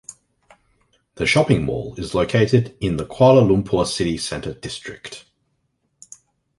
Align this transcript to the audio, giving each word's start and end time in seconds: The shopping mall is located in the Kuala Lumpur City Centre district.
The 1.13 1.27
shopping 1.27 1.63
mall 1.63 1.93
is 1.95 2.15
located 2.15 2.75
in 2.79 2.97
the 2.97 3.05
Kuala 3.05 3.41
Lumpur 3.47 3.85
City 3.85 4.17
Centre 4.17 4.55
district. 4.55 5.25